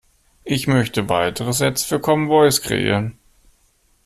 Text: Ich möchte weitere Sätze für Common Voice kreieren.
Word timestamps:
Ich 0.45 0.65
möchte 0.65 1.09
weitere 1.09 1.53
Sätze 1.53 1.87
für 1.87 1.99
Common 1.99 2.25
Voice 2.27 2.63
kreieren. 2.63 3.19